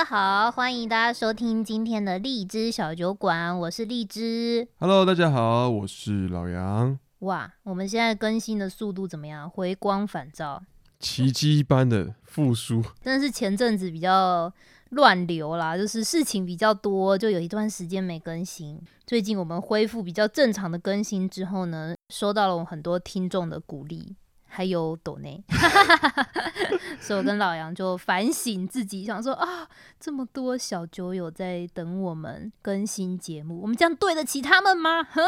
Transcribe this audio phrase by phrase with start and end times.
[0.00, 4.66] 家好，欢迎大家收听今天的荔枝小酒馆，我是荔枝。
[4.78, 6.98] Hello，大家好，我是老杨。
[7.18, 9.50] 哇，我们现在更新的速度怎么样？
[9.50, 10.62] 回光返照，
[10.98, 12.82] 奇迹般的复苏。
[13.02, 14.50] 真的是前阵子比较
[14.88, 18.80] 乱流啦，就是事情比较多，就有一段时间没更新。
[19.06, 24.16] 最近我们恢复比较正常的更新之后呢，收到了我很多听众的鼓励。
[24.52, 25.42] 还有抖内，
[27.00, 29.68] 所以我跟老杨就反省自己，想说啊，
[30.00, 35.04] 这么多小酒友在等我们更新节目，我们这样对得起他们吗？
[35.04, 35.22] 哼，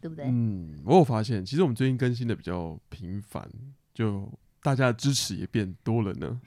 [0.00, 0.24] 对不对？
[0.24, 3.46] 嗯，我有发现，其实我们最近更新的比较频繁，
[3.92, 6.40] 就大家的支持也变多了呢。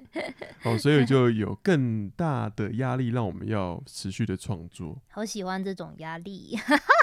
[0.64, 4.98] 哦，所以就有更大的压力，让我们要持续的创作。
[5.08, 6.58] 好喜欢这种压力，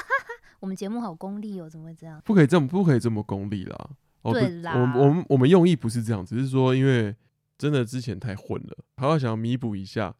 [0.59, 2.19] 我们节目好功利哦，怎么会这样？
[2.25, 3.89] 不可以这么，不可以这么功利啦。
[4.21, 7.15] 哦、对啦，我我们我们用意不是这样，只是说因为
[7.57, 10.15] 真的之前太混了，还要想要弥补一下。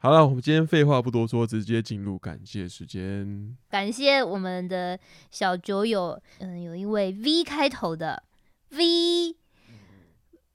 [0.00, 3.56] 好了，我们今天废话不多说，直接进入感谢时间。
[3.68, 4.96] 感谢我们的
[5.30, 8.22] 小酒友，嗯，有一位 V 开头的
[8.70, 9.34] V。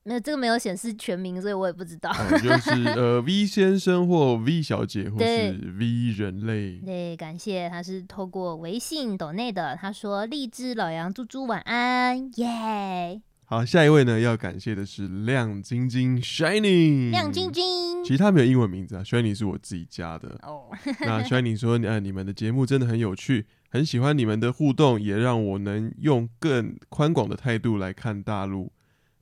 [0.05, 2.09] 那这个没有显示全名，所以我也不知道。
[2.11, 6.81] 哦、就是呃， V 先生或 V 小姐，或是 V 人类。
[6.85, 9.77] 对，感谢他是透过微信抖内的。
[9.79, 17.11] 他说：“荔枝老杨猪猪晚安，耶、yeah！” 好，下一位呢，要感谢的是亮晶晶 Shining。
[17.11, 20.37] 亮晶晶，其实他没有英文名字啊，Shining 是我自己加的。
[20.43, 20.63] 哦，
[20.99, 28.69] 那 Shining 说：“呃，你们的节目真的很有趣，很喜欢你们的互动，也让我能用更宽广的态度来看大陆。”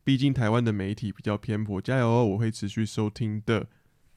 [0.03, 2.25] 毕竟台湾的媒体比较偏颇，加油哦！
[2.25, 3.67] 我会持续收听的。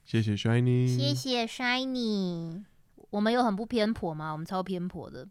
[0.04, 2.62] 谢谢 Shiny，谢谢 Shiny。
[3.10, 4.32] 我们有很不偏颇吗？
[4.32, 5.26] 我们超偏颇的，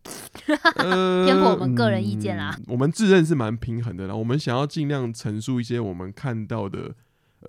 [0.78, 2.56] 呃、偏颇我们个人意见啦。
[2.60, 4.16] 嗯、我们自认是蛮平衡的啦。
[4.16, 6.96] 我们想要尽量陈述一些我们看到的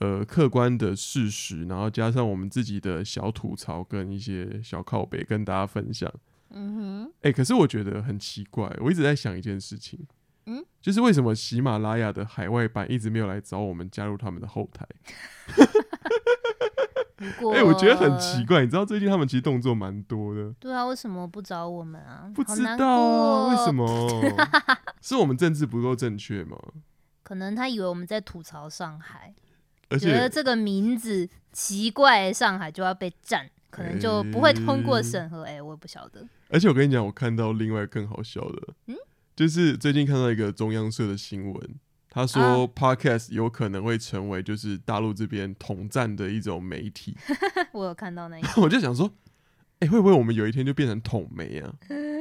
[0.01, 6.13] 呃客观的事实，然后加上我们自己的小吐槽跟一些小靠背跟大家分享。
[6.51, 7.13] 嗯哼。
[7.21, 10.01] 哎、欸，可是我觉得很奇怪，我一直在想一件事情。
[10.85, 14.87] 嗯，就是为什么喜马拉雅的海外版一直没有来找我们加入他们的后台？
[17.55, 18.61] 哎我觉得很奇怪。
[18.63, 20.53] 你知道最近他们其实动作蛮多的。
[20.61, 22.31] 对啊，为什么不找我们啊？
[22.35, 23.87] 不知道啊，为什么？
[25.01, 26.59] 是我们政治不够正确吗？
[27.23, 29.33] 可能他以为我们在吐槽上海，
[29.89, 35.45] 而且觉得这个名字奇怪，上海就要被占，可能就不会通过审核。
[35.45, 36.27] 哎、欸欸，我也不晓得。
[36.51, 38.97] 而且我跟你讲，我看到另外更好笑的，嗯。
[39.37, 41.71] 就是最近看到一个中央社的新闻，
[42.09, 47.17] 他说 Podcast 有可能会成为就是大陆这边统战的一种媒体。
[47.73, 49.11] 我有看到那一， 我就想说，
[49.81, 51.75] 哎、欸，会不会我们有一天就变成统媒啊？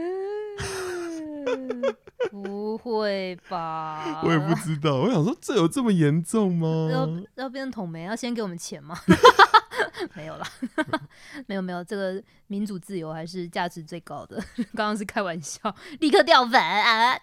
[2.31, 4.21] 不会吧？
[4.23, 4.95] 我也不知道。
[4.95, 6.89] 我想说，这有这么严重吗？
[6.91, 8.97] 要要变成统媒，要先给我们钱吗？
[10.15, 10.47] 没有啦，
[11.47, 14.41] 没有没有，这个民主自由还是价值最高的。
[14.73, 17.17] 刚刚是开玩笑，立刻掉粉啊！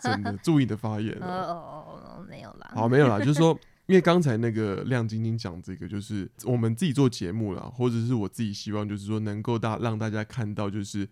[0.00, 1.16] 真的，注意你的发言。
[1.20, 1.86] 哦哦
[2.18, 2.70] 哦，没有啦。
[2.74, 11.08] 好，没有啦，就是说，因为刚才那个亮晶晶讲这个，就是我们自己做节目啦，或者是我自己希望，就是说能够大让大家看到，就是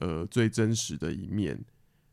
[0.00, 1.58] 呃最真实的一面。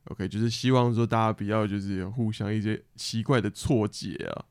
[0.06, 4.46] OK，就是希望说大家不要就是有互相一些奇怪的错解啊。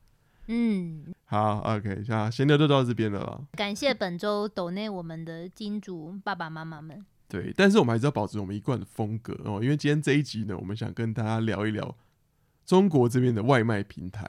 [0.47, 3.41] 嗯，好，OK，那，闲聊就到这边了啦。
[3.51, 7.05] 感谢本周抖内我们的金主爸爸妈妈们。
[7.27, 11.95] 对，但是我们还是要保持我们一贯的风格哦，因为今天这一集呢，我们想跟大家聊一聊
[12.65, 14.25] 中国这边的外卖平台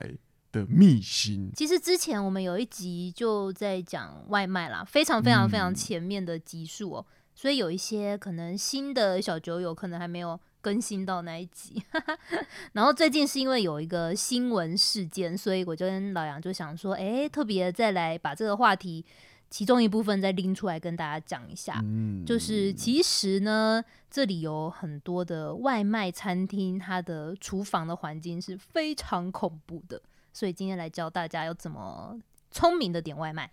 [0.52, 1.50] 的秘辛。
[1.54, 10.38] 其实之前我们有一集就在讲外卖啦，非常非常非常前面的集数哦，嗯、所以有一些可能新的小酒友可能还没有。
[10.62, 11.82] 更新到那一集，
[12.72, 19.04] 然后最近是因为有一个新闻事件，所以我就跟老杨就想说，哎，特别再来把这个话题
[19.50, 21.80] 其中一部分再拎出来跟大家讲一下。
[21.82, 30.00] 嗯，就是其实呢，这里有很多的外卖餐厅，它的厨房的环境是非常恐怖的，
[30.32, 32.18] 所以今天来教大家要怎么
[32.50, 33.50] 聪明的点外卖。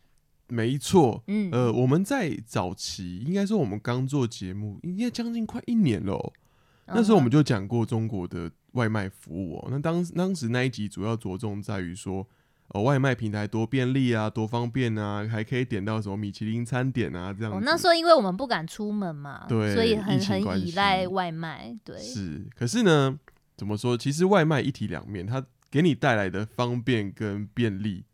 [0.52, 6.34] 没错，嗯，呃，我们在早期，应该说我们刚做节目，应该将近快一年了。
[6.94, 9.68] 那时候我们就讲过中国的外卖服务。
[9.70, 12.28] 那当当时那一集主要着重在于说，
[12.70, 17.58] 呃，外卖平台多便利啊，多方便啊，还可以点到什么米其林餐点啊，这样子。
[17.58, 21.76] 哦，那时候因为我们不敢出门嘛，对，所以很很依赖外卖。
[21.84, 22.48] 对，是。
[22.56, 23.18] 可是呢，
[23.58, 23.98] 怎么说？
[23.98, 28.06] 其实外卖一体两面，它给你带来的方便跟便利，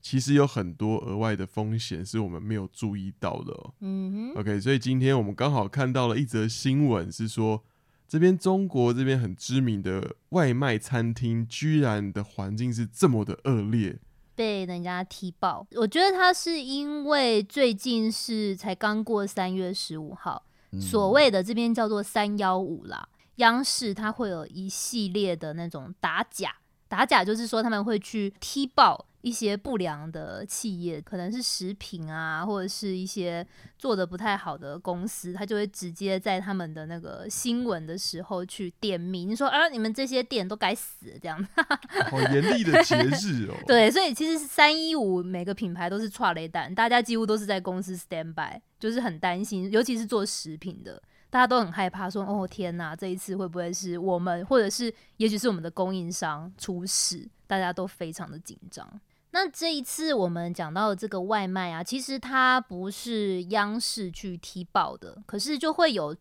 [0.00, 3.74] 其实有很多额外的风险是我们没有注意到的、喔。
[3.80, 4.40] 嗯哼。
[4.40, 7.62] OK，所以今天我们刚好看到了一则新闻，是说。
[8.10, 14.00] 这边中国这边很知名的外卖餐厅，居然的环境是这么的恶劣，
[14.34, 15.64] 被人家踢爆。
[15.76, 26.56] 我觉得他是因为最近是才刚过三月十五号，嗯、所谓的这边叫做三幺五啦，央视它会有一系列的那种打假，
[26.90, 29.06] 打假就是说他们会去踢爆。
[29.22, 33.46] 一些不良的企业，可能是食品啊，或者是一些
[33.78, 41.48] 做的不太好的公司，他就会直接在他们的那个新闻的时候去点名说：“啊，你们这些店都该死！”这样子，
[42.10, 43.54] 好严厉的节日哦。
[43.66, 59.00] 对，所以其实三一五每个品牌都是踹雷弹，大家几乎都是在公司 stand by，就是很担心，尤其是做食品的，大家都很害怕说：“哦天哪，这一次会不会是我们，或者是也许是我们的供应商出事？”大家都非常的紧张。
[59.32, 66.16] 那这一次我们讲到的这个外卖啊，其实它不是央视去踢爆的，可是就会有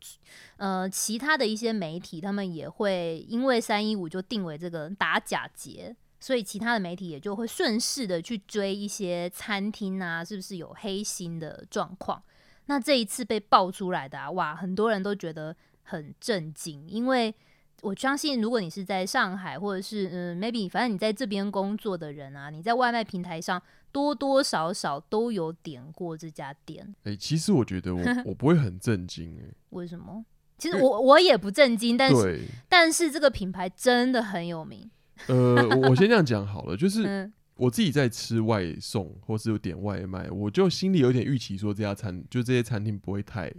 [0.57, 12.21] 呃其他的一些媒体，他们也会因为三一五就定为这个打假节，所以其他的媒体也就会顺势的去追一些餐厅啊，是不是有黑心的状况？
[12.69, 17.35] 那这一次被爆出来的啊，哇，很多人都觉得很震惊，因为。
[17.81, 26.85] 我相信，如果你是在上海，或者是嗯，maybe 反正你在这边工作的人啊，你在外卖平台上多多少少都有点过这家店。
[27.05, 29.53] 哎、欸，其实我觉得我 我不会很震惊哎、欸。
[29.69, 30.25] 为什么？
[30.57, 34.91] 其实我我也不震惊，但是但是这个品牌真的很有名。
[35.27, 35.55] 呃，
[35.87, 43.53] 我先这样讲好了，就是我自己在吃外送或是有点外卖，我就心里有点预期，说这家餐就这些餐厅不会太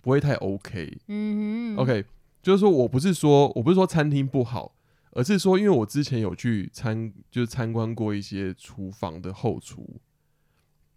[0.00, 0.96] 不会太 OK。
[1.08, 2.04] 嗯哼，OK。
[2.40, 4.76] 就是说我不是说我不是说餐厅不好，
[5.10, 10.00] 而是说因为我之前有去参就是参观过一些厨房的后厨，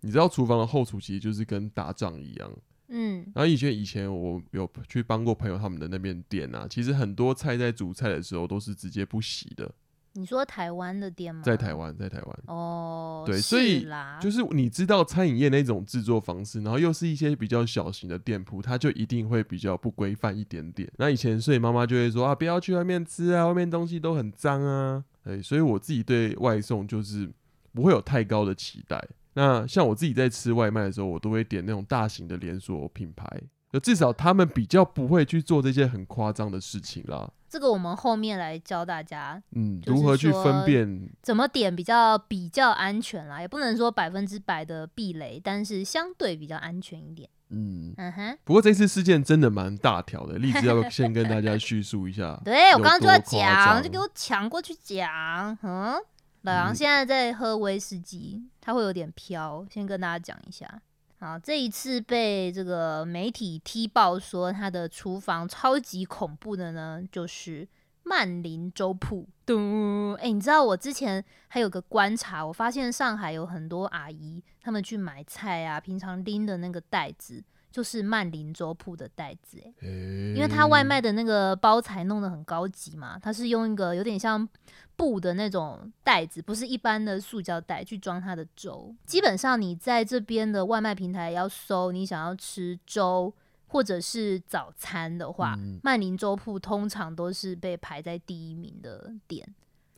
[0.02, 2.56] 你知道厨房的后厨其实就是跟打仗一样，
[2.90, 9.74] 嗯，然后以前以前我有去帮过朋友他们的那边店啊，其实很多菜在煮菜的时候都是直接不洗的。
[10.14, 11.42] 你说台湾的店吗？
[11.44, 12.40] 在台湾，在台湾。
[12.48, 13.88] 哦，对，所以
[14.20, 20.92] 就是你知道餐饮业那种制作方式，然后又是一些比较小型的店铺，它就一定会比较不规范一点点。
[20.98, 25.04] 那以前，所以妈妈就会说啊，不要去外面吃啊，外面东西都很脏啊。
[25.24, 27.30] 对，所以我自己对外送就是
[27.74, 29.00] 不会有太高的期待。
[29.34, 33.26] 那像我自己在吃外卖的时候，我都会点那种大型的连锁品牌，
[33.72, 37.30] 就至少他们比较不会去做这些很夸张的事情啦。
[37.48, 47.28] 这个我们后面来教大家，嗯，如何去分辨怎么点比较比较安全啦，也不能说百分之百的避雷，但是相对比较安全一点。
[47.50, 48.38] 嗯嗯哼。
[48.44, 52.40] 不过这次事件真的蛮大条的，例子要先跟大家叙述一下？
[52.46, 55.58] 对，我刚刚就要讲，就给我抢过去讲。
[55.64, 55.96] 嗯，
[56.44, 60.80] 老杨现在在喝威士忌，他会有点飘，先跟大家讲一下。
[61.22, 67.68] 好，这一次被这个媒体踢爆说他的厨房超级恐怖的呢，就是
[68.04, 69.28] 曼林粥铺。
[69.46, 77.44] 嘟，哎，你知道我之前还有个观察，我发现上海有很多阿姨，他们去买菜啊，平常拎的那个袋子。
[77.72, 84.48] 就是曼林粥铺的袋子，欸，因为他外卖的那个包材弄得很高级嘛，他是用一个有点像
[84.96, 88.94] 布的那种袋子，不是一般的塑胶袋去装他的粥。
[89.06, 93.34] 基本上你在这边的外卖平台要搜你想要吃粥
[93.68, 99.48] 或者是早餐的话，嗯、曼林粥铺通常都是被排在第一名的店。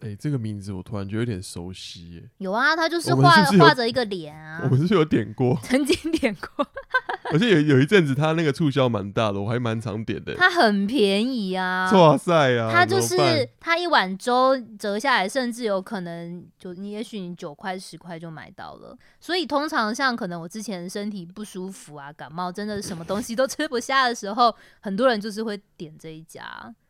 [0.02, 2.24] 哎、欸，这个名字我突然觉得有点熟悉耶。
[2.40, 4.62] 有啊，他就是画画着一个脸啊。
[4.64, 5.60] 我们是不是有点过？
[5.64, 6.68] 曾经点过。
[7.32, 10.36] 而且有有一阵子，他那个促销蛮大的，我还蛮常点的。
[10.36, 11.90] 它很便宜啊！
[11.94, 12.70] 哇塞啊！
[12.74, 13.16] 他就是
[13.58, 18.98] 他一碗粥折下来，甚至有可能就你也许你九块十块就买到了。
[19.22, 26.44] 所以通常像可能我之前身体不舒服啊，感冒真的什么东西都吃不下的时候，很多人就是会点这一家，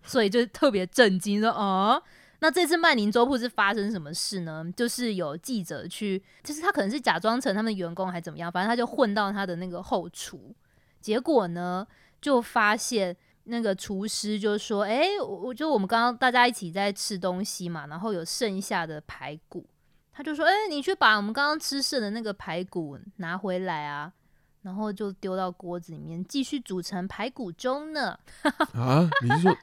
[0.04, 2.02] 所以就特别震惊说哦。
[2.44, 4.66] 那这次曼林粥铺是发生什么事呢？
[4.76, 10.54] 就是有记者去，就是他可能是假装成他们员工还怎么样，反正他就混到他的那个后厨，
[11.00, 11.88] 结果呢
[12.20, 19.66] 就发现那个厨师就说：“哎、我就我们刚刚大家一起在吃东西嘛，然后有剩下的排骨，
[20.12, 24.14] 他就说：哎、你去把我们刚刚吃剩的那个排骨拿回来啊。”
[24.62, 28.18] 然后就丢到锅子里面，继续煮成排骨粥呢。
[28.74, 29.58] 啊，你是说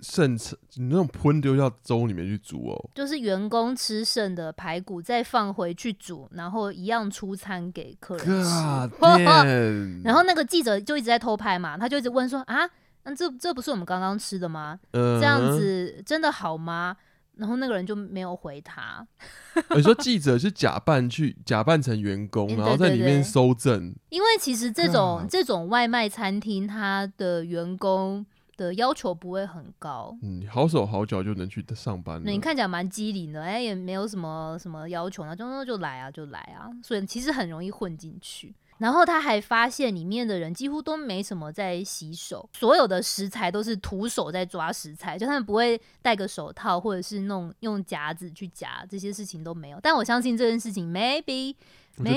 [0.00, 0.34] 剩
[0.74, 2.90] 你那种喷丢到粥里面去煮哦？
[2.94, 10.00] 就是员工吃剩的排骨再放回去煮，然后一样出餐给客人吃。
[10.04, 12.68] 然后那个记者就一直在偷拍嘛，他就一直问说啊，
[13.04, 14.78] 那这这不是我们刚刚吃的吗？
[14.92, 16.96] 呃、这样子真的好吗？
[17.40, 19.04] 然后那个人就没有回他。
[19.74, 23.94] 你说记者是假扮去假扮成员工，然后在里面搜证。
[24.10, 28.24] 因为其实这种这种外卖餐厅，他的员工
[28.56, 30.14] 的要求不会很高。
[30.22, 32.20] 嗯，好手好脚就能去上班。
[32.22, 38.54] 那你看起来蛮机灵的，哎、欸，也没有什么什么要求，那就就来啊，就来啊，所以其实很容易混进去。
[38.80, 49.78] 然后他还发现里面的人几乎都没什么在洗手，所有的食材都是徒手在抓食材，就他们不会戴个手套或者是弄用夹子去夹，这些事情都没有。
[49.82, 51.54] 但我相信这件事情，maybe。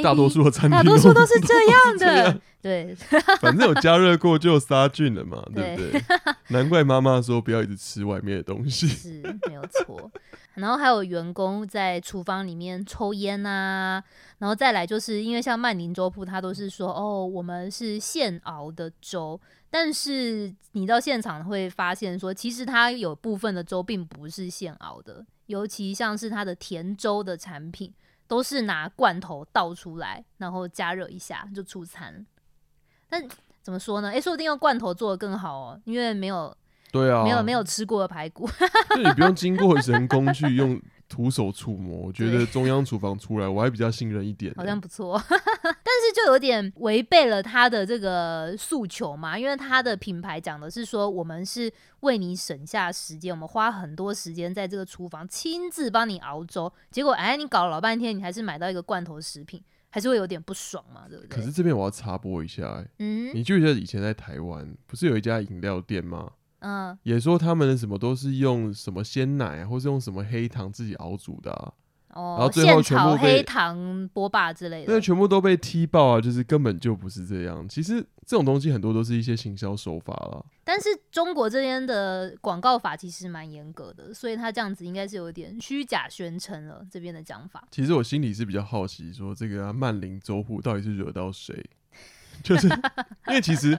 [0.01, 2.95] 大多数的餐厅，大多数都是这样的，样对，
[3.41, 6.01] 反正有加热过就有杀菌了嘛，对不 对？
[6.47, 10.09] 难怪妈妈说不要一直吃外面的东西，是没有错。
[10.53, 14.01] 然后还有员工在厨房里面抽烟啊，
[14.37, 19.37] 然后再来就是因为像曼宁粥铺，他都是说哦，我们是现熬的粥，
[19.69, 27.91] 但是你到现场会发现说，其实它有部分的粥并不是现熬的，尤其像是它的甜粥的产品。
[28.33, 32.25] 都是拿罐头倒出来，然后加热一下就出餐。
[33.07, 33.23] 但
[33.61, 34.07] 怎么说呢？
[34.07, 36.57] 哎、欸，说不定用罐头做的更好哦，因为没有，
[36.91, 38.49] 对啊，没有没有吃过的排骨，
[38.95, 40.81] 就你不用经过人工去用。
[41.13, 45.21] 徒手触摸，我觉得中央厨房出来，我还比较信任一点，好像不错。
[45.29, 61.37] 但是就有点违背了他的这个诉求嘛，因为他的品牌讲的是说，我们是为你省下时间，我们花很多时间在这个厨房亲自帮你熬粥，结果哎，你搞了老半天，你还是买到一个罐头食品，还是会有点不爽嘛，对不对？
[61.37, 66.31] 可是这边我要插播一下、欸，嗯，你记不记得以前在台湾不是有一家饮料店吗？
[66.63, 71.73] 嗯，也说他们的什么都是用什么鲜奶，或是用什么黑糖自己熬煮的，啊，
[72.13, 76.21] 哦，然后最后全部被黑糖波霸之类的，那全部都被踢爆啊！
[76.21, 77.67] 就是根本就不是这样。
[77.67, 80.45] 其实这种东西很多都是一些行销手法了。
[80.63, 86.85] 但是中国这边的广告法其实蛮严格的，所以他这样子应该是有点虚假宣称了。
[86.89, 91.61] 这边的讲法，其实我心里是比较好奇，说这个曼林周护到底是惹到谁？
[92.41, 92.69] 就是
[93.27, 93.77] 因为其实。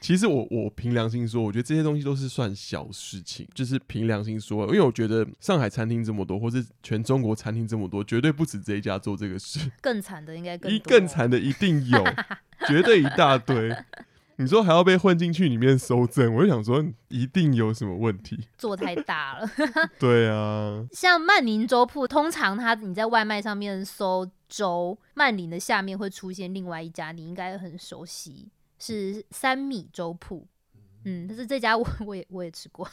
[0.00, 3.46] 其实我我凭良心说，我觉得这些东西都是算小事情。
[3.54, 9.70] 就是凭良心说，因为我觉得上海餐厅这么多，或是全中国餐厅这么多，绝对不止这一家做这个事。
[9.82, 12.02] 更惨的应该更多，更惨的一定有，
[12.66, 13.76] 绝对一大堆。
[14.36, 19.46] 你说还要被混进去里面搜证，我就想说一定有什么问题，做太大了。
[20.00, 28.48] 对啊，像曼宁粥铺，通常它你在外卖上面搜粥，曼宁的下面会出现另外一家，你应该很熟悉。
[28.80, 30.46] 是三米粥铺，
[31.04, 32.88] 嗯，但是这家我 我也我也吃过，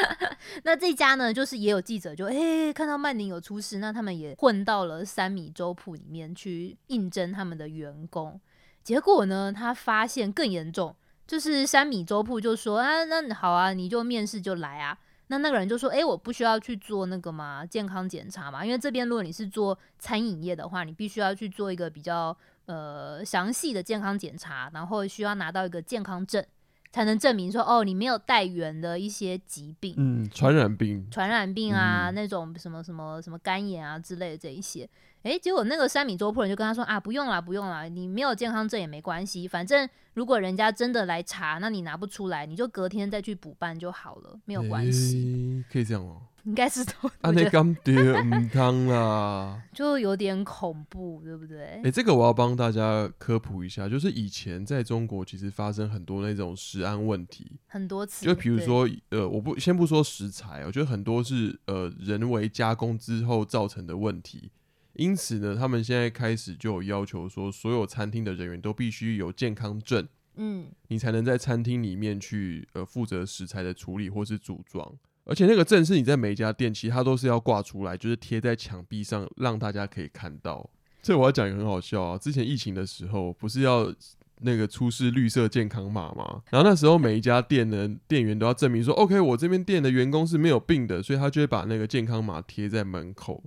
[0.64, 8.40] 那这家呢，就是也有记者就哎、欸、看到曼宁有出事，那他们也混到了三米粥铺里面去应征他们的员工，
[8.82, 22.34] 结果呢，他发现更严重，就是三米粥铺就说啊，那好啊，你就面试就来啊，那那个人就说，哎、欸，我不需要去做那个嘛健康检查嘛，因为这边如果你是做餐饮业的话，你必须要去做一个比较。
[22.68, 26.44] 呃，详细的健康检查，然后需要拿到一个健康证，
[26.92, 34.86] 才能证明说，哦，你没有带源的一些疾病，嗯，传染病，传染病啊，嗯、那种什么什么什么肝炎啊之类的这一些。
[35.22, 45.64] 诶，结果那个三米桌破人就跟他说啊，不用啦，不用啦，你没有健康证也没关系，反正如果人家真的来查，那你拿不出来，你就隔天再去补办就好了，没有关系。
[45.72, 46.22] 可以这样哦？
[46.44, 46.92] 应该是都。
[47.20, 51.80] 啊，那刚爹唔汤啦， 就有点恐怖，对不对？
[51.82, 58.24] 诶，这个我要帮大家科普一下，就是以前在中国其实发生很多那种食安问题，很多次。
[58.24, 64.50] 就比如说，呃，我不先不说食材，我觉得很多是呃人为加工之后造成的问题。
[64.94, 74.92] 因此呢，他们现在开始就有要求说，所有餐厅的人员都必须有健康证，嗯，你才能在餐厅里面去呃负责食材的处理或是组装。
[75.28, 80.68] 而且那个证是你在每一家店，其他都是要挂出来，就是贴在墙壁上，让大家可以看到。
[81.02, 82.16] 这我要讲也很好笑啊！
[82.16, 83.94] 之前疫情的时候，不是要
[84.40, 86.42] 那个出示绿色健康码吗？
[86.50, 93.44] 然后那时候每一家店呢，店员都要证明说，OK，我这边店的员工是没有病的，所以他就会把那个健康码贴在门口。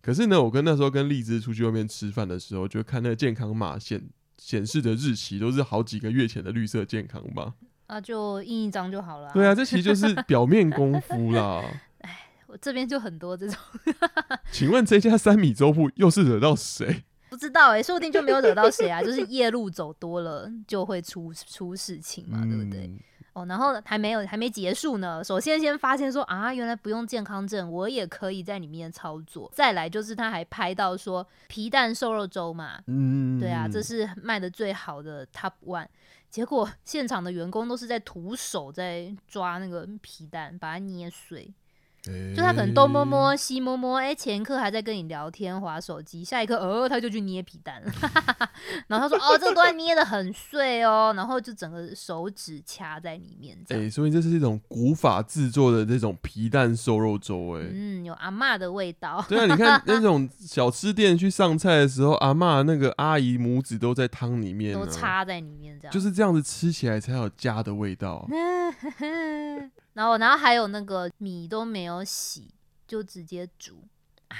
[0.00, 4.02] 可是呢，我跟那时候跟荔枝出去外面吃饭的时候，就看那个健康码显
[4.38, 7.54] 显示的日期都是好几个月前的绿色健康码，
[7.88, 9.30] 啊，就印一张就好了。
[9.34, 11.62] 对啊，这其实就是 表面功夫啦。
[12.02, 12.16] 哎，
[12.46, 13.56] 我这边就很多这种。
[14.52, 17.02] 请问这家三米粥铺又是惹到谁？
[17.30, 22.90] 不知道哎、欸，说不定就没有惹到谁啊，就是夜路走多了就会出出事情嘛，嗯、对不对？
[23.38, 25.22] 哦，然后还没有，还没结束呢。
[25.22, 29.50] 首先先发现说啊，原来不用健康证，我也可以在里面操作。
[29.54, 35.86] 再来就是他还拍到说皮蛋瘦肉粥嘛，嗯，对啊，这是卖的最好的 Top One。
[36.30, 41.50] 结果现场的员工都是在徒手在抓那个皮蛋，把它捏碎。
[42.34, 47.92] 就他可能东摸摸西摸摸，哎、欸，前一刻还在跟你聊天划手机，下一刻哦，他就去捏皮蛋了。
[48.88, 53.58] 然后他说哦，这个都要捏的很碎哦，然后就整个手指掐在里面。
[53.68, 59.22] 哎、欸，所以这是一种古法制作的这种皮蛋瘦肉粥，哎，嗯，有阿嬷的味道。
[59.28, 68.26] 对啊，你看 那种小吃店去上菜的时候，阿嬷那个阿姨拇指都在汤里面，都插在里面，这样就是这样子吃起来才有家的味道。
[69.98, 72.54] 然后，然后还有那个米都没有洗，
[72.86, 73.88] 就直接煮
[74.28, 74.36] 啊！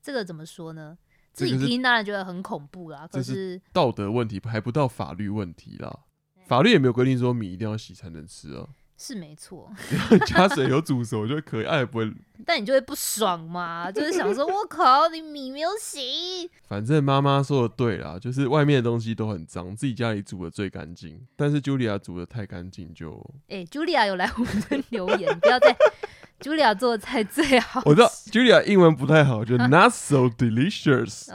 [0.00, 0.96] 这个怎么说呢？
[1.32, 3.08] 自己听当然觉得很恐怖啦。
[3.10, 6.04] 可是道德问题还不到法律问题啦。
[6.46, 8.68] 法律也没有规定说米一定要洗才能吃啊。
[9.02, 9.72] 是没错，
[10.28, 12.12] 加水有煮熟就可以，爱也不会。
[12.44, 13.90] 但你就会不爽嘛？
[13.90, 16.50] 就是想说， 我靠，你米没有洗。
[16.68, 21.18] 反正妈妈说的对啦，就是外面的东西都很脏，自己家里煮的最干净。
[21.34, 23.18] 但是茱莉亚煮的太干净就……
[23.48, 25.74] 哎、欸，茱莉亚有来我们的留言，不要再
[26.40, 27.80] 茱莉亚做的菜最好。
[27.86, 31.30] 我知道茱莉亚英文不太好，就 not so delicious。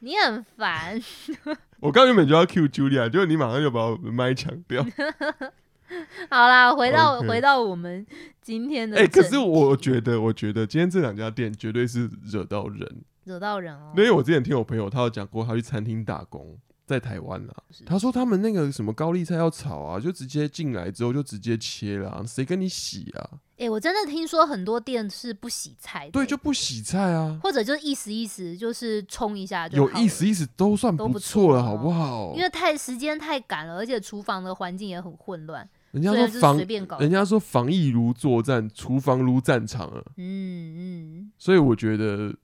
[0.00, 1.00] 你很烦。
[1.80, 4.84] 我刚原本就要 cue Julia，结果你马上就把我麦抢掉。
[6.30, 7.28] 好啦，回到、okay.
[7.28, 8.06] 回到我们
[8.40, 8.96] 今天的。
[8.96, 13.92] 哎、欸，可是我觉得，我觉得今天这两家店绝对是惹到人，惹到人哦。
[13.96, 16.58] 因为我之前听我朋友，他有讲过，他去餐厅打工。
[16.90, 17.54] 在台湾啊，
[17.86, 23.30] 他说他们那个什么高丽菜要炒啊，就直接进来之后就直接切了，谁跟你洗啊？
[23.52, 32.34] 哎、欸，我真的听说很多店是不洗菜的，对，就不洗菜啊，或者就意思意思，就是冲一下就有意思意思都算不错了，好不好？
[32.34, 35.68] 因为太时间太赶了，而且厨房的环境也很混乱。
[35.92, 36.58] 人家说防，
[36.98, 40.02] 人家说防疫如作战，厨房如战场啊。
[40.16, 42.34] 嗯嗯，所以我觉得，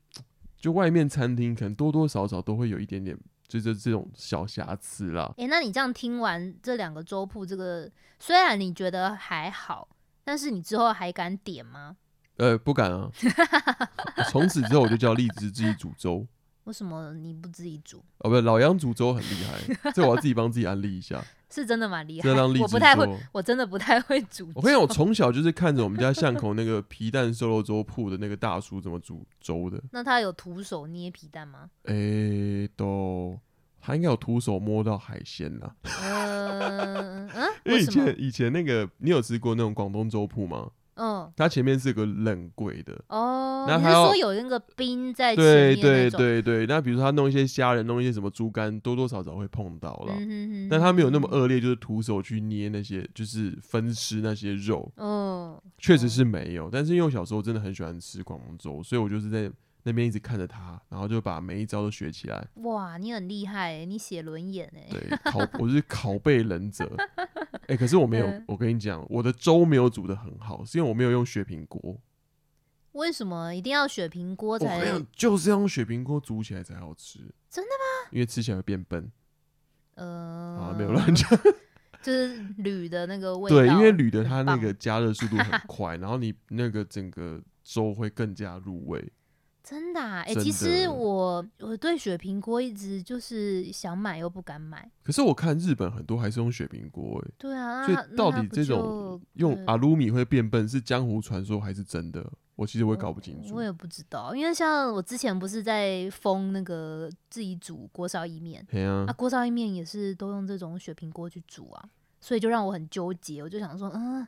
[0.57, 3.19] 就外面餐厅可能多多少少都会有一点点。
[3.49, 5.33] 就是这种小瑕疵啦。
[5.37, 9.88] 诶、欸，那你这样听完这两个粥铺，这个虽然你觉得还好，
[10.25, 11.97] 但是你之后还敢点吗？
[12.37, 13.11] 呃，不敢啊。
[14.31, 16.26] 从此之后我就叫荔枝自己煮粥。
[16.67, 17.99] 为什么你不自己煮？
[18.19, 21.21] 哦，不是，老杨煮粥很厉害，这我要自己帮自己安利一下。
[21.49, 22.29] 是真的蛮厉害，
[22.61, 24.52] 我不太会，我真的不太会煮粥。
[24.57, 29.81] 我跟你讲，我从小就是看着我们家巷口那个皮蛋瘦肉粥铺的那个大叔怎么煮粥的。
[29.93, 31.71] 那他有徒手捏皮蛋吗？
[31.85, 33.39] 诶、欸，都
[33.81, 35.73] 他应该有徒手摸到海鲜啦。
[36.02, 40.69] 嗯嗯， 因为以前以前那个你有吃过那种广东粥铺吗？
[40.97, 43.65] 嗯，它前面是个冷柜的哦。
[43.69, 46.67] 那他说有那个冰在前面，对对对对。
[46.67, 50.15] 那比如说他弄一些虾仁，弄一些什么猪肝，多多少少会碰到了。
[50.15, 54.91] 嗯哼哼哼，但他没有那么恶劣，就是徒手去捏那些，就是分尸那些肉。
[54.97, 56.69] 嗯，确实是没有。
[56.71, 59.50] 但是因为我小时候真的很喜欢吃广东粥，所以我就是在。
[59.89, 62.45] 那边一直看着他，然后就把每一招都学起来。
[62.54, 64.89] 哇，你很厉害欸，你写轮眼哎。
[64.91, 66.91] 对，拷我是拷贝忍者。
[67.67, 72.00] 哎、欸，可是我没有，我跟你讲，我的粥没有煮的很好，是因为我没有用雪平锅。
[72.93, 75.05] 为什么一定要雪平锅才？
[75.13, 77.19] 就是要用雪平锅煮起来才好吃。
[77.50, 78.11] 真的吗？
[78.11, 79.11] 因为吃起来会变笨。
[79.97, 81.29] 呃，啊，没有乱讲。
[82.02, 83.57] 就是铝的那个 味道。
[83.57, 89.13] 对，因为铝的它那个加热速度很 快，然后你那个整个粥会更加入味。
[89.69, 94.89] 真的哎、其实我我对雪平锅一直就是想买又不敢买。
[95.02, 97.33] 可是我看日本很多还是用雪平锅哎。
[97.37, 102.25] 对啊，所以到底这种用阿鲁米会变笨是江湖传说还是真的？
[102.55, 103.57] 我其实我也搞不清楚。
[103.57, 111.85] 我也不知道，因为像我之前不是在封那个自己煮锅烧意面，对啊，锅烧意面也是都用这种雪平锅去煮啊，
[112.21, 113.43] 所以就让我很纠结。
[113.43, 114.25] 我就想说，嗯。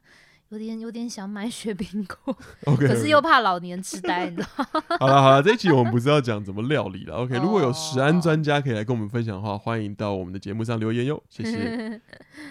[0.51, 2.35] 有点有点想买雪冰果
[2.65, 4.83] ，okay, 可是又怕老年痴呆，你知道吗？
[4.99, 7.45] 好了好了，这一期我们不是要讲怎么料理了，OK？、Oh.
[7.45, 12.01] 如果有食安专家可以来跟我们分享的话，欢迎到我们的节目上留言哟，谢谢。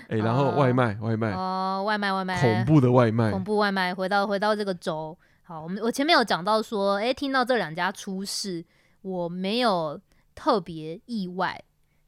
[0.09, 3.95] 哎、欸，然后外卖外卖哦，外卖外卖，恐怖的外卖，恐怖外卖。
[3.95, 8.63] 回到回到这个州，好，我们我前面有讲到说，哎、欸，听到这两家出事，
[9.01, 9.99] 我没有
[10.35, 11.59] 特别意外，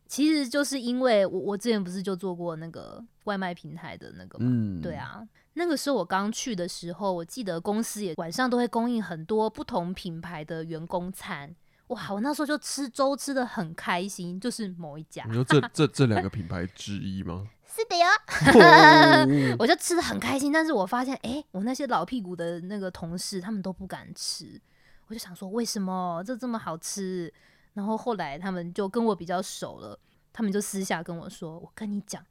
[0.08, 5.23] 其实就是因为我我之前不是就做过那个外卖平台的那个嘛，嗯，对啊。
[5.54, 11.56] 那个时候我刚去的时候，我记得公司也晚上都会供应很多不同品牌的员工餐。
[11.88, 15.26] 哇，我那时候就吃粥吃的很开心，就是某一家。
[15.28, 17.48] 你说这 这这两个品牌之一吗？
[17.66, 20.52] 是的哟， 我就吃的很开心。
[20.52, 24.60] 但是我发现，哎、欸，我那些老屁股的那个同事，他们都不敢吃。
[25.08, 27.34] 我就想说，为什么这这么好吃？
[27.74, 29.98] 然后后来他们就跟我比较熟了，
[30.34, 32.24] 他们就私下跟我说：“我跟你讲，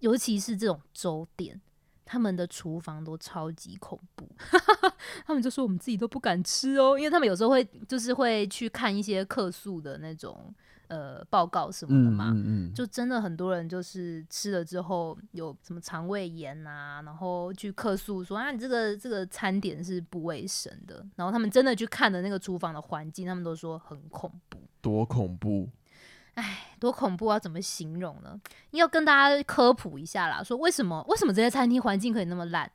[0.00, 1.60] 尤其是这种粥店。”
[2.10, 4.26] 他们的厨房都超级恐怖，
[5.26, 10.50] 他们就说我们自己都不敢吃哦，因为他们有时候会就是会去看一些客诉的那种
[10.86, 25.68] 呃报告什么的嘛，嗯嗯嗯、就真的很多人就是吃了之后有什么肠胃炎啊，然后去客诉说啊，你这个这个餐点是不卫生的，然后他们真的去看的那个厨房的环境，他们都说很恐怖，多恐怖，
[26.38, 27.36] 哎，多恐怖啊！
[27.36, 28.40] 怎么形容呢？
[28.70, 32.70] 要跟大家科普一下啦，说为什么为什么这些餐厅环境可以那么烂？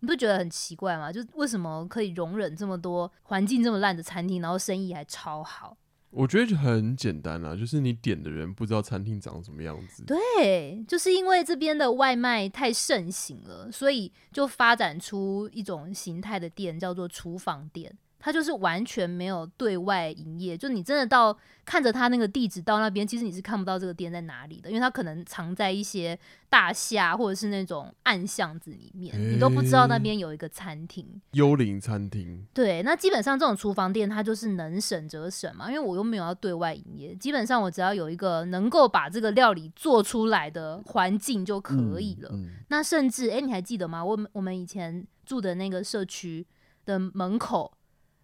[0.00, 1.12] 你不觉得很奇怪吗？
[1.12, 5.76] 就为什么可以容忍这么多环境这么烂的餐厅，然后生意还超好？
[6.10, 10.02] 我觉得就很简单啦，就是你点的人不知道餐厅长什么样子。
[10.04, 17.96] 对，就是因为这边的外卖太盛行了，所以就发展出一种形态的店，叫做厨房店。
[18.18, 31.06] 它就是完全没有对外营业，就你真的到看着它那个地址到那边，其实你是看不到这个店在哪里的，因为它可能藏在一些大厦或者是那种暗巷子里面，欸、你都不知道那边有一个餐厅。
[31.32, 32.44] 幽灵餐厅。
[32.52, 42.30] 对，那基本上这种厨房店它就是能省则省嘛，因为我又没有要对外营业，基本上我只要有一个能够把这个料理做出来的环境就可以了。
[42.32, 44.04] 嗯嗯、那甚至，哎、欸，你还记得吗？
[44.04, 46.44] 我我们以前住的那个社区
[46.84, 47.72] 的门口。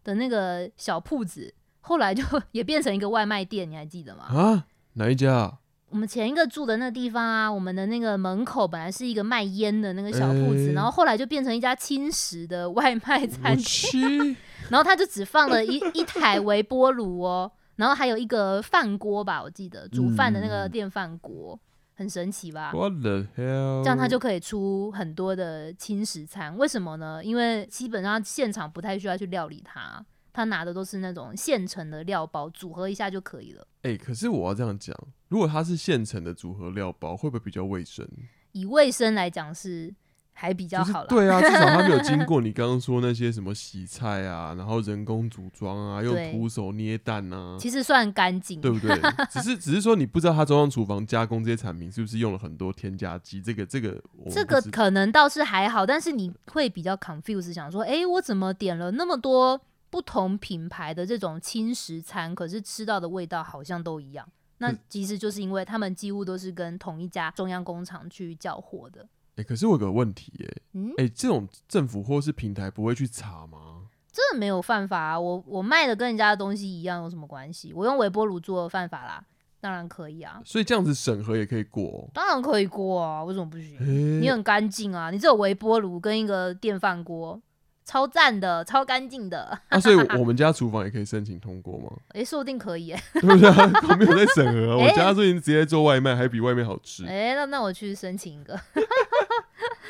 [0.04, 4.24] 的那个小铺子，后来就 也变成一个外卖店，你还记得吗？
[4.26, 5.58] 啊，哪一家？
[5.88, 14.36] 我们前一个住的那个地方啊，我们的那个门口本来是一个卖烟的那个小铺子，欸、然后后来就变成一家轻食的外卖餐厅。
[14.70, 21.60] 然后他就只放了一一台微波炉哦，然后还有一个饭锅吧，我记得煮饭的那个电饭锅，嗯、
[21.94, 23.82] 很神奇吧？What the hell？
[23.82, 27.24] 这样他就可以出很多的轻食餐，为什么呢？
[27.24, 30.04] 因为基本上现场不太需要去料理它。
[30.32, 33.64] 他拿的都是那种现成的料包，组合一下就可以了。
[33.82, 34.92] 哎、欸，可是我要这样讲，
[35.28, 38.04] 如果它是现成的组合料包，会不会比较卫生？
[38.50, 39.94] 以卫生来讲是
[40.34, 41.06] 还比较好了。
[41.08, 48.94] 对啊，至少他没有经 过你刚刚说那些什么洗菜啊，然后人工组装啊，用徒手捏蛋啊，其实算干净，对不对？
[49.30, 53.40] 只是 只是说你不知道他中央厨房加工这些产品是不是用了很多添加剂？
[53.40, 59.60] 这个这个这个可能倒是还好，但是你会比较 confuse，想说，哎、欸，我怎么点了那么多？
[59.90, 64.26] 不同品牌的这种轻食餐，可是吃到的味道好像都一样。
[64.58, 69.06] 那其实就是因为他们几乎都是跟同一家中央工厂去交货的。
[69.36, 73.82] 哎、欸，可是我有个问题、欸，哎，嗯，哎，这种政府或是平台不会去查吗？
[74.12, 77.72] 这没有犯法啊，我我卖的跟人家的东西一样，有什么关系？
[77.74, 79.24] 我用微波炉做犯法啦，
[79.60, 80.40] 当然可以啊。
[80.44, 82.08] 所以这样子审核也可以过？
[82.14, 83.76] 当然可以过啊，为什么不行？
[83.78, 83.84] 欸、
[84.20, 87.42] 你很干净啊，你只有微波炉跟一个电饭锅。
[87.86, 89.58] 超赞的，超干净的。
[89.68, 91.92] 啊，所以 我们家厨房也可以申请通过吗？
[92.14, 92.94] 哎、欸，说不定可以。
[93.12, 93.50] 对不对？
[93.50, 94.78] 我没有在审核。
[94.78, 97.04] 欸、 我家最近直接做外卖，还比外面好吃。
[97.04, 98.58] 哎、欸，那那我去申请一个。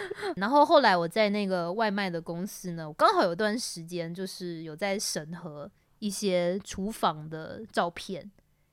[0.37, 8.31] 然后后来我在那个外卖的公司呢，我刚好有段时间就是有在审核一些厨房的照片，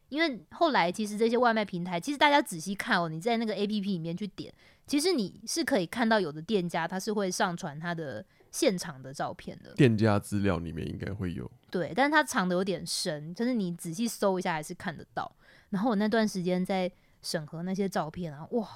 [0.10, 4.54] 因为后来其实这些外卖平台，其实大家仔细看哦，你在那个 APP 里面去点，
[4.86, 8.26] 其实你是可以看到有的店家他是会上传他的。
[8.52, 15.34] 现场的照片的店家资料里面应该会有，对，但是它藏的有点深，就是你仔细搜一下还是看得到。
[15.70, 16.92] 然后我那段时间在
[17.22, 18.68] 审核那些照片啊，哇，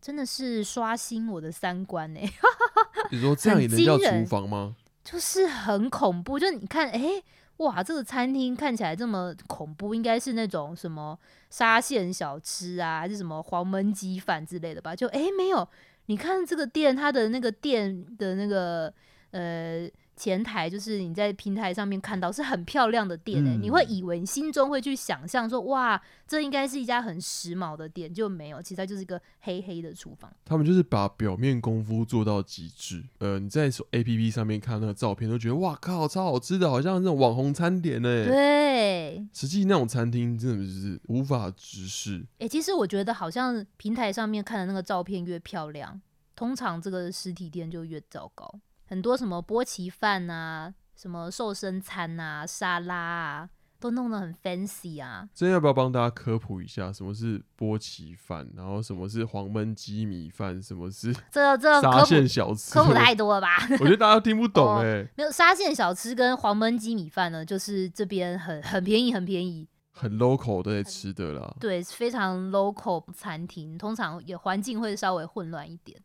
[0.00, 2.32] 真的是刷新我的三观呢、欸。
[3.10, 4.74] 你说这样也能叫厨房吗？
[5.02, 7.24] 就是很恐怖，就你看，哎、欸，
[7.58, 14.94] 哇，这个餐厅看起来这么恐怖，应该是那种什么沙县小吃啊，还是什么黄焖鸡饭之类的吧？
[14.94, 15.66] 就哎、欸，没有。
[16.06, 18.92] 你看这个店，它的那个店的那个
[19.30, 19.88] 呃
[20.20, 30.30] 前台，就是你在平台上面看到是很漂亮的店诶、欸，嗯、你会以为你心中会去想象说，哇，这应该是一家很时髦的店，就没有，其实它就是一个黑黑的厨房。
[30.44, 33.02] 他们就是把表面功夫做到极致。
[33.20, 38.26] 呃，你在 APP 上面看那个照片，都觉得哇靠，超好吃的，好像那种网红餐点呢、欸。
[38.26, 42.18] 对，实际那种餐厅真的是无法直视。
[42.34, 45.98] 哎、欸，其实我觉得好像平台上面看的那个照片越漂亮。
[46.36, 53.48] 通常这个实体店就越糟糕，很多什么波奇饭啊，什么瘦身餐啊，沙拉啊，
[53.78, 55.28] 都弄得很 fancy 啊。
[55.32, 58.50] 这要不要帮大家科普一下，什么是波奇饭？
[58.56, 60.60] 然后什么是黄焖鸡米饭？
[60.60, 62.74] 什么是这这沙县小吃？
[62.74, 63.58] 科普太 多了吧？
[63.78, 65.08] 我觉得大家都听不懂哎、欸哦。
[65.16, 71.54] 没有沙县小吃跟黄焖鸡米饭呢，就是这边很很便宜，很便宜，很 local 都在吃的啦。
[71.60, 75.96] 对，非常 local 餐厅，通常也环境会稍微混乱一点。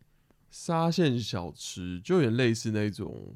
[0.58, 3.36] 沙县小吃就有点类似那种，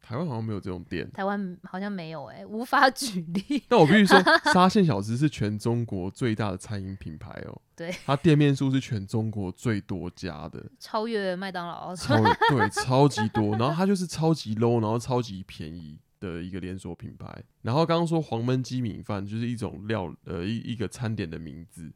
[0.00, 1.10] 台湾好像没有这种店。
[1.10, 3.60] 台湾好像没有哎、欸，无法举例。
[3.68, 4.22] 但我必须说，
[4.54, 7.62] 沙县小吃是全中国最大的餐饮品牌哦、喔。
[7.74, 11.94] 对，它店面数是全中国最多家的，超越麦当劳。
[11.96, 12.14] 超
[12.48, 13.50] 对，超级多。
[13.56, 15.98] 然后它就是超级 low，然后超级便宜。
[16.20, 17.42] 的一个连锁品牌。
[17.62, 21.90] 然后刚刚说黄焖鸡米饭就是一种料，呃，一一个餐点的名字。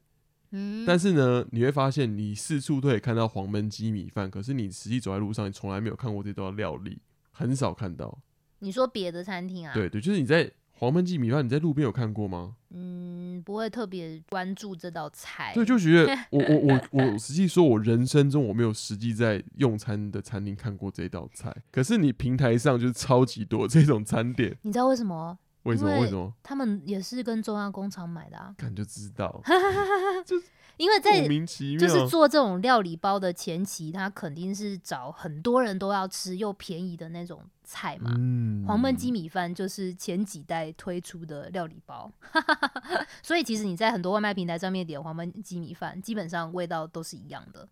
[0.55, 7.01] 嗯，但是呢，你会发现你四处都可以看到黄焖鸡米饭，可是你实际走在路上，你从来没有看过这道料理，
[7.33, 8.21] 很少看到。
[8.61, 9.75] 你说别的餐厅啊？
[9.75, 10.51] 对对，就是你在。
[10.77, 12.57] 黄焖鸡米饭，你在路边有看过吗？
[12.71, 15.53] 嗯，不会特别关注这道菜。
[15.55, 21.55] 对，就觉得 我我我我实际说，我人生中我没有实际在用餐的餐厅看过这道菜。
[21.71, 24.59] 可是你平台上就是超级多这种餐点。
[24.63, 25.39] 你知道为什么？
[25.65, 26.01] 为什么？
[26.01, 26.33] 为什么？
[26.43, 28.55] 他们也是跟中央工厂买的啊。
[28.57, 29.43] 看就知道。
[30.25, 30.37] 就
[30.77, 31.27] 因为在
[31.79, 38.11] 就是做这种料理包的前期，他肯定是找很多人都要吃又便宜的那种菜嘛。
[38.17, 42.11] 嗯，黄焖鸡米饭就是前几代推出的料理包，
[43.23, 47.69] 所以其实你在很多外卖平台上面点黄焖鸡米饭，基本上味道都是一样的。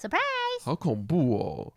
[0.00, 0.62] Surprise！
[0.62, 1.72] 好恐怖哦。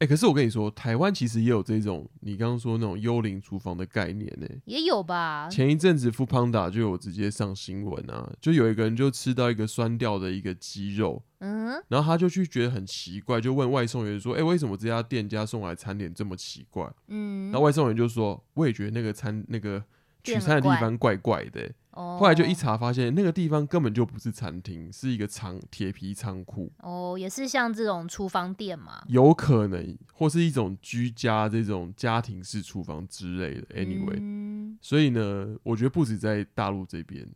[0.00, 5.48] 欸、可是我跟你说，台湾其实也有这种你刚刚说那种幽灵厨房的概念呢、欸，也有吧？
[5.48, 19.82] 前一阵子 Foodpanda 就有直接上新闻啊，就有一个人就吃到一个酸掉的一个鸡肉，嗯，然后他就去觉得很奇怪，就问外送员说：“哎、欸，为什么这家店家送来餐点这么奇怪？”嗯，然后外送员就说：“我也觉得那个餐那个。”
[20.24, 26.70] 取餐的地方怪怪的、欸，后来就一查发现那个地方根本就不是餐厅，是一个仓铁皮仓库。
[26.78, 29.02] 哦，也是像这种厨房店嘛？
[29.08, 33.66] 有可能，或是一种居家这种家庭式厨房之类的。
[33.74, 37.28] Anyway，、嗯、所以呢，我觉得不止在大陆这边，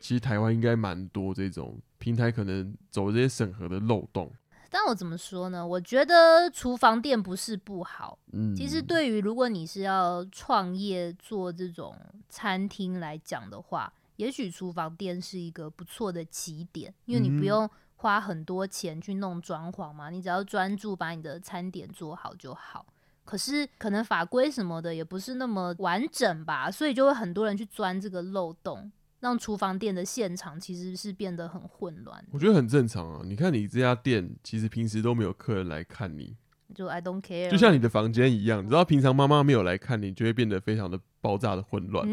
[0.00, 4.32] 其实台湾应该蛮多这种平台可能走这些审核的漏洞。
[4.70, 5.66] 但我怎么说呢？
[5.66, 8.18] 我觉得厨房店不是不好。
[8.32, 11.96] 嗯，其实对于如果你是要创业做这种
[12.28, 22.84] 餐厅来讲的话，也许厨房店是一个不错的起点，因为你不用花很多钱去弄装潢嘛，你只要专注把你的餐点做好就好。
[23.24, 28.90] 可是可能法规什么的也不是那么完整吧，所以就会很多人去钻这个漏洞。
[29.20, 32.24] 让厨房店的现场其实是变得很混乱。
[32.30, 33.22] 我觉得很正常啊。
[33.24, 36.36] 你看你这家店，其实平时都没有客人来看你，
[36.74, 37.50] 就 I don't care。
[37.50, 42.06] 就像你的房间一样，你知道平常妈妈没有来看你，就会变得非常的爆炸的混乱。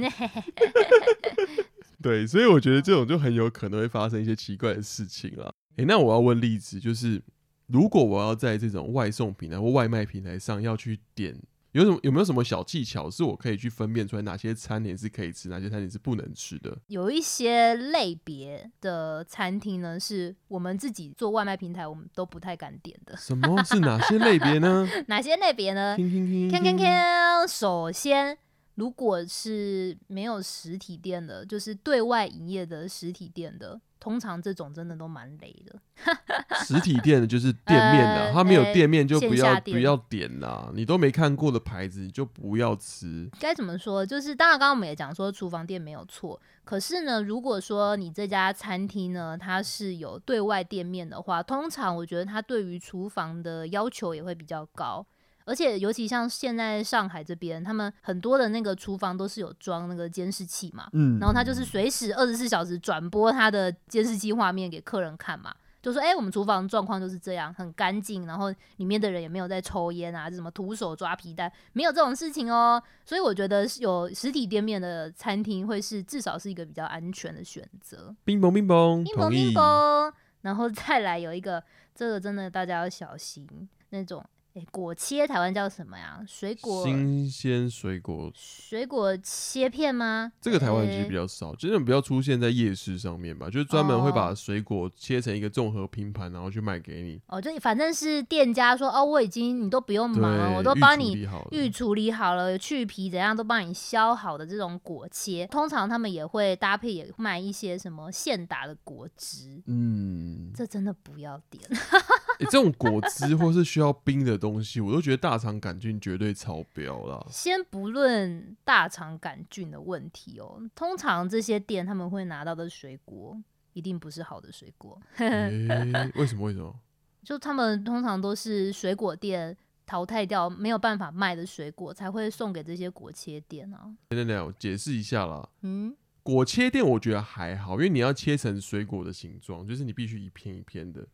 [2.02, 5.54] 对，所以我觉得这种就很有可能会发生一些奇怪的事情了。
[5.78, 7.22] 诶、欸，那我要问例子，就是
[7.68, 11.40] 如果我要在这种外送平台或外卖平台上要去点。
[11.76, 16.78] 有什么有没有什么小技巧，是我可以去分辨出来哪些餐点是可以吃，哪些餐点是不能吃的？
[16.88, 23.18] 有一些类别的餐厅呢，是我们自己做外卖平台，我们都不太敢点的。
[23.18, 24.88] 什么是哪些类别呢？
[25.08, 25.98] 哪些类别呢？
[25.98, 27.46] 听听听，看看看。
[27.46, 28.38] 首先，
[28.76, 33.80] 如果是没有实体店的，就是对外营业的实体店的。
[33.98, 35.80] 通常这种真的都蛮雷的。
[36.64, 40.70] 实体店的就是店面的，他、呃、没有店面就不要不要点啦。
[40.76, 43.28] 你都没看过的牌子，你就不要吃。
[43.40, 44.06] 该怎么说？
[44.06, 46.40] 就是当然，刚刚我们也讲说厨房店没有错。
[46.64, 55.04] 可是呢，如果说你这家餐厅呢，它是有对外店面的话，通常我觉得它对于厨房的要求也会比较高。
[55.46, 65.54] 而且，尤其像现在上海这边，他们很多的那个厨房都是有装那个监视器嘛，嗯，然后他就是随时二十四小时转播他的监视器画面给客人看嘛，
[65.84, 72.82] 就说，哎、欸，我们厨房状况就是这样，很干净，然后里面的人也没有在抽烟啊，什么徒手抓皮蛋，没有这种事情哦。
[73.06, 78.16] 所以我觉得有实体店面的餐厅会是至少是一个比较安全的选择。
[78.24, 83.48] 冰崩冰崩，冰崩冰崩， 然后再来有一个，这个真的大家要小心
[83.90, 84.26] 那种。
[84.56, 86.24] 欸、果切台湾叫什么呀？
[86.26, 90.32] 水果新鲜水果水果切片吗？
[90.40, 97.20] 这个台湾其实比较少，真的比较出现在夜市上面吧，就是专门会把水果切成一个综合拼盘，然后去卖给你。
[97.28, 109.62] 哦，就反正是店家说哦，我已经你都不用忙了，我都帮你预处理好了，去皮怎样都帮你削好的这种果切，通常他们也会搭配也卖一些什么现打的果汁。
[109.66, 111.62] 嗯，这真的不要点。
[112.40, 117.26] 欸、这种果汁或是需要冰的东西，我都觉得大肠杆菌绝对超标了。
[117.32, 123.36] 先不论大肠杆菌的问题哦，通常这些店他们会拿到的水果
[123.74, 125.02] 一定不是好的水果。
[125.16, 126.46] 欸、为什么？
[126.46, 126.76] 为什么？
[127.26, 133.92] 就他们通常都是水果店淘汰掉没有办法卖的水果，才会送给这些果切店啊。
[134.10, 135.50] 等等等，我解释一下啦。
[135.62, 141.08] 嗯，果切店我觉得还好，因为你要切成水果的形状，就是你必须一片一片的。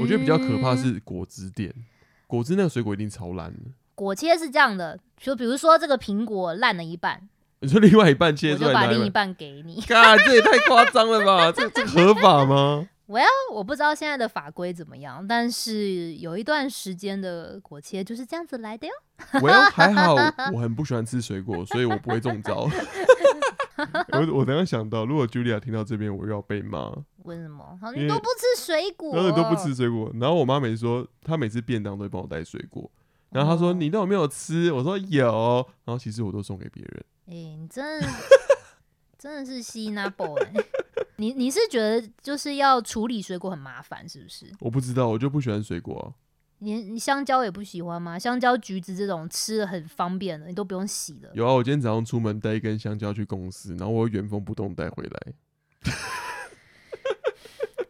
[0.00, 1.74] 我觉得比较可怕是果汁店，
[2.28, 3.58] 果汁那个水果一定超烂的。
[3.96, 9.80] 果切是这样的，就比如说这个苹果烂了一半，你说另外一半切出来，我就把另一半给你。
[9.80, 11.50] 嘎，这也太夸张了吧？
[11.50, 18.92] 这这合法吗？Well，我不知道现在的法规怎么样，但是有一段时间的果切就是这样子来的哟。
[19.40, 20.14] Well，还好，
[20.52, 22.68] 我很不喜欢吃水果，所以我不会中招。
[24.12, 26.90] 我我刚刚想到，如果 Julia 听到这边，我又要被骂。
[27.24, 27.78] 为什么？
[27.94, 30.10] 你都不吃水果，然后你都不吃水果。
[30.14, 32.90] 然后我妈每次说，她每次便当都会帮我带水果。
[33.30, 37.04] 然后她说：“你都有没有吃？”我说：“有。”然后其实我都送给别人。
[37.26, 38.08] 哎、欸，你真的
[39.18, 40.42] 真的是吸纳 boy。
[41.16, 44.46] 你你是觉得就是要处理水果很麻烦，是不是？
[44.60, 46.06] 我不知道，我就不喜欢水果啊。
[46.60, 48.18] 你你香蕉也不喜欢吗？
[48.18, 51.30] 香蕉、橘子这种吃的很方便的，你都不用洗的。
[51.34, 55.32] 有啊，我今天早上出门带一根香蕉去公司，然后我原封不动带回来。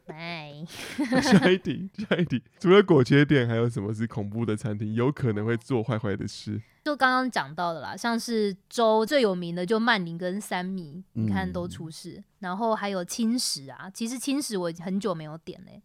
[0.09, 0.65] 哎，
[1.23, 2.43] 下一题，下一题。
[2.59, 4.93] 除了果切店，还有什么是恐怖的餐厅？
[4.95, 6.61] 有可能会做坏坏的事？
[6.85, 12.15] 就刚刚讲到的啦，像是粥最有名的就曼宁跟三米，你看都出事。
[12.17, 15.83] 嗯、然后还有青石啊，其实青石我很久没有点嘞、欸。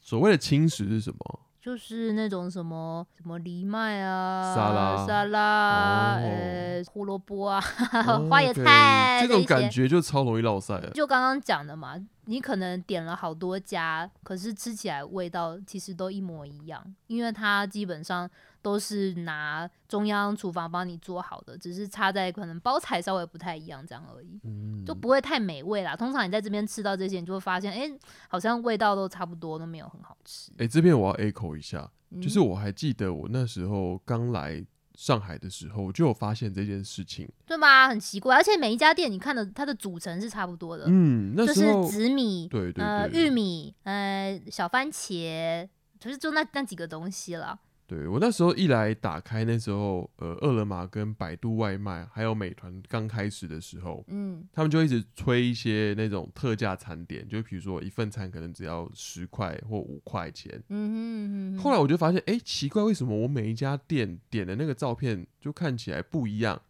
[0.00, 1.40] 所谓的青石是什么？
[1.64, 7.58] 就是那种什么什么藜麦啊，沙拉、沙拉，呃，胡萝卜啊，
[8.28, 10.78] 花椰菜，这种感觉就超容易落赛。
[10.92, 11.94] 就刚刚讲的嘛，
[12.26, 18.30] 你可能点了好多家，可是吃起来味道其实都一模一样，因为它基本上。
[18.64, 25.94] 都是拿中央厨房帮你做好的，只是差在可能包材稍微不太一样这样而已，嗯，就不会太美味啦。
[25.94, 30.50] 通常你在这边吃到这些，你就会发现，哎、欸，好像味道都差不多，都没有很好吃。
[30.52, 37.88] 哎、欸，这边我要 echo 一下，嗯、就是我还记得我那时候刚来上海的时候，我就有发现这件事情，对吧？
[37.88, 47.58] 很奇怪，而且每一家店你看的它的组成是差不多的，嗯，就是紫米，对对，对，呃，玉米，呃，小番茄，就是就那那几个东西了。
[47.94, 61.62] 对，我那时候一来打开，那时候呃，饿了么跟百度外卖还有美团刚开始的时候，嗯，他们就一直推一些那种特价餐点，就比如说一份餐可能只要十块或五块钱，嗯哼嗯哼。
[61.62, 66.60] 后来我就发现，哎，奇怪，为什么我每一家店点的那个照片就看起来不一样，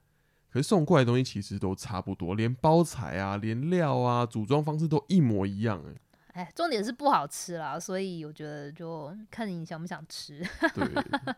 [0.50, 5.94] 可是送过来的东西其实都差不多，连包材啊、连料啊、组装方式都一模一样，哎。
[6.34, 10.44] 哎，重点是不好吃啦，所以我觉得就看你想不想吃。
[10.74, 10.84] 对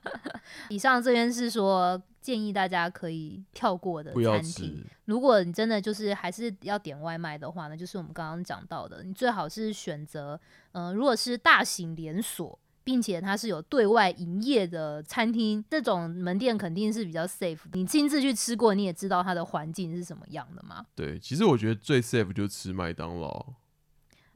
[0.71, 4.83] 以上这边是说建议大家可以跳过的餐厅。
[5.05, 10.41] 如果你真的就是还是要点外卖的话呢，就是我们刚刚讲到的，你最好是选择，
[10.73, 17.59] 嗯、呃，如果是大型连锁，并且它是有对外营业的餐厅，这种门店肯定是比较 safe。
[17.73, 20.87] 你亲自去吃过，你也知道它的环境是什么样的嘛。
[20.95, 23.45] 对，其实我觉得最 safe 就是吃麦当劳。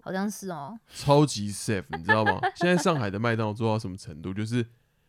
[0.00, 2.40] 好像是哦，超级 safe，你知道吗？
[2.56, 4.32] 现在上海的麦当劳做到什么程度？
[4.32, 4.66] 就是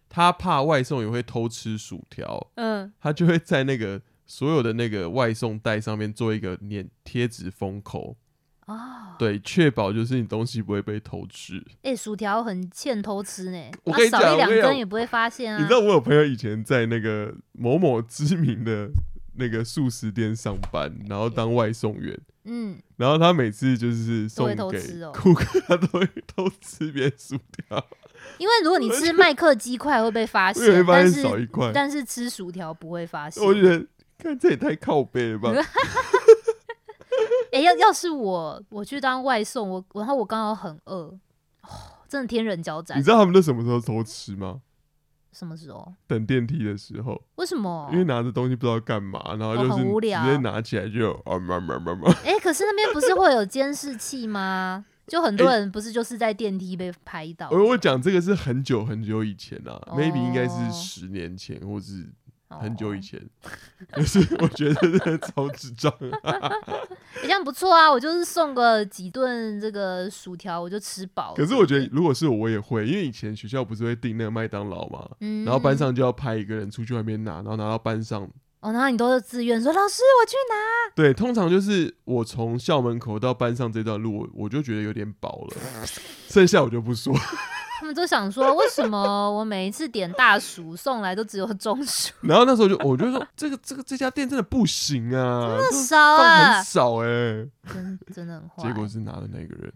[0.09, 8.17] 他怕外送员会偷吃薯条，嗯，他就会在那个所有的那个外送袋上面做一个粘贴纸封口，
[8.65, 11.63] 哦，对，确保就是你东西不会被偷吃。
[11.83, 15.61] 哎、欸，薯条很欠偷吃呢，我跟你讲，少一两根也不会发现啊。
[15.61, 18.91] 你知道我有朋友以前在那个某某知名的
[19.35, 22.19] 那个素食店上班，然后当外送员。
[22.43, 24.55] 嗯，然后他每次就是送给
[25.21, 27.85] 顾客，他都会偷吃别人薯条。
[28.37, 33.43] 因为如果你吃麦克鸡块会被发现， 会发现少一块，但是吃薯条不会发现。
[33.43, 33.85] 我觉得
[34.17, 35.51] 看这也太靠背了吧！
[37.51, 40.95] 哎、 欸，要要是我我去当外送，我然后我刚好很饿，
[41.61, 41.69] 哦，
[42.07, 42.97] 真的天人交战。
[42.97, 44.61] 你知道他们都什么时候偷吃吗？
[45.31, 45.93] 什么时候？
[46.07, 47.21] 等电梯的时候。
[47.35, 47.89] 为什么？
[47.91, 52.11] 因为拿着东西不知道干嘛，然后就是直接拿起来就啊嘛嘛嘛嘛。
[52.23, 54.85] 哎、欸， 可是那边不是会有监视器吗？
[55.07, 57.47] 就很多人不是就是在电梯被拍到。
[57.49, 62.07] 欸、我我讲这个是很久很久以前啊、哦、，maybe 应该是十年前，或是。
[62.59, 63.19] 很久以前，
[63.91, 65.93] 可、哦、是我觉得真的超智障。
[67.21, 71.33] 这样不错啊，我就是送个几顿这个薯条，我就吃饱。
[71.35, 78.27] 可是我觉得，如果是我，我也会，因为以前学校不是会订那个麦当劳嘛，嗯、然后班上就要派一个人出去外面拿，然后拿到班上。
[78.61, 80.93] 哦，然后你都是自愿说，老师我去拿。
[80.95, 85.57] 对，通常就是我从校门口到班上这段路，我我就觉得有点饱了，
[86.29, 87.11] 剩下我就不说。
[87.81, 88.99] 他们都想说，为什么
[89.31, 92.13] 我每一次点大薯送来都只有中薯？
[92.21, 98.67] 然后那时候就我就说，这个这个这家店真的不行啊，这么少啊，很少哎、欸，真真的很坏。
[98.67, 99.73] 结果是拿的那个人，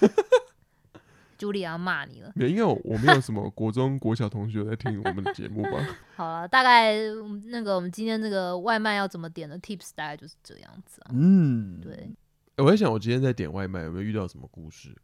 [1.38, 2.30] 朱莉亚骂你了。
[2.34, 5.70] 没，因为我我没有什么国中国小同学在听我们的节目吧。
[6.14, 6.98] 好了，大概
[7.46, 11.10] 那个我们今天这个外卖要怎么点的 tips 大概就是这样子啊。
[11.14, 12.10] 嗯，对。
[12.58, 14.94] 我在想，我今天在点外卖有没有遇到什么故事？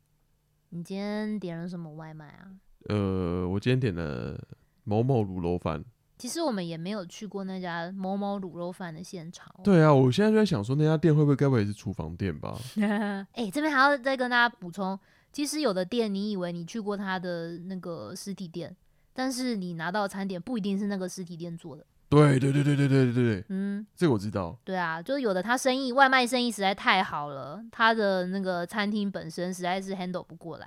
[0.70, 2.48] 你今天点了什么外卖啊？
[2.88, 4.38] 呃，我今天点了
[4.84, 5.84] 某某卤肉饭。
[6.18, 9.48] 其实我们也没有去过那家某某卤肉饭的现场。
[9.62, 12.58] 对啊，我现在就在想说，那家店会不会该不会是厨房店吧？
[12.80, 14.98] 哎、欸，这边还要再跟大家补充，
[15.32, 18.74] 其实有的店，你以为你去过他的那个实体店，
[19.12, 21.86] 但是你拿到餐点不一定是那个实体店做的。
[22.08, 24.58] 对对对对对对对对，嗯，这个我知道。
[24.64, 30.66] 对啊，就是有的他生意外卖生意实在太好了，他的那个餐厅本身实在是 handle 不过来，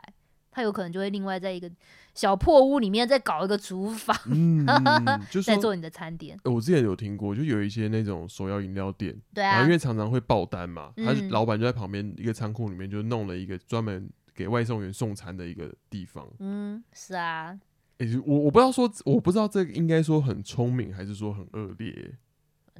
[0.51, 1.69] 他有可能就会另外在一个
[2.13, 4.65] 小破屋里面再搞一个厨房，嗯，
[5.31, 6.37] 就在做你的餐点。
[6.43, 16.27] 我之前有听过，就有一些那种手摇饮料店，对啊，然后因为常常会爆单嘛，嗯、他老板就在旁边一个仓库里面就弄了一个专门给外送员送餐的一个地方。
[16.39, 17.57] 嗯，是啊。
[18.05, 22.17] 欸、我我不知道说，我不知道这个应该说很聪明，还是说很恶劣。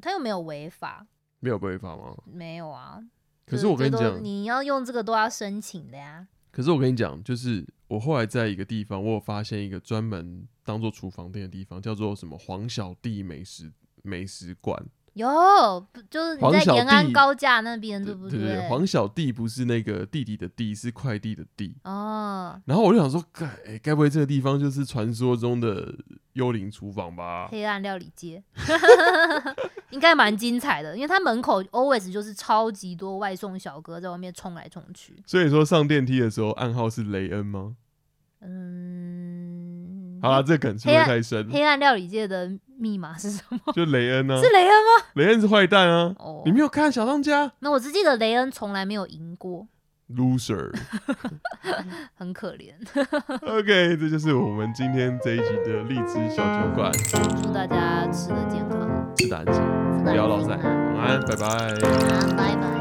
[0.01, 1.05] 他又没有违法，
[1.39, 2.17] 没有违法吗？
[2.26, 2.99] 没有啊。
[3.45, 6.28] 可是我跟你讲，你要用这个都要申请的呀。
[6.49, 14.84] 可是我跟你讲，就是我后来在一个地方，我有发现一个专门当做厨房店的地方，叫做什么黄小弟美食美食馆。
[15.14, 18.39] 有，就是你在延安高架那边，对不对？
[18.39, 21.76] 对对，黄小弟不是那个弟弟的弟，是快递的弟。
[21.84, 22.59] 哦。
[22.66, 25.93] 然后我就想说，该哎，该不会这个地方就是传说中的
[26.34, 27.49] 幽灵厨房吧？
[27.51, 28.41] 黑暗料理街，
[29.91, 35.22] 应该蛮精彩的，因为它门口 always 就是超级多外送小哥在外面冲来冲去。
[35.26, 37.76] 所以说上电梯的时候，暗号是雷恩吗？
[38.39, 39.70] 嗯。
[40.22, 41.49] 好了，这梗是不是太深？
[41.51, 43.59] 黑暗料理界的密码是什么？
[43.74, 44.41] 就雷恩呢、啊？
[44.41, 45.05] 是雷恩吗？
[45.15, 46.13] 雷恩是坏蛋啊！
[46.19, 46.45] 哦，oh.
[46.45, 47.51] 你没有看小当家？
[47.59, 49.67] 那我只记得雷恩从来没有赢过
[50.15, 50.72] ，loser，
[52.15, 52.74] 很可怜。
[53.41, 56.91] OK，这就是我们今天这一集的荔枝小酒馆。
[57.41, 59.61] 祝大家吃的健康，吃的安心，
[60.03, 60.55] 不要落赛。
[60.57, 61.47] 晚安，拜拜。
[61.47, 62.80] 晚安拜拜。